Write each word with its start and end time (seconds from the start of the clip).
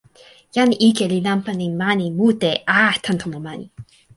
jan 0.55 0.69
ike 0.87 1.05
li 1.11 1.19
lanpan 1.27 1.59
e 1.67 1.69
mani 1.79 2.07
mute 2.17 2.51
a 2.79 2.81
tan 3.03 3.17
tomo 3.21 3.37
mani. 3.45 3.65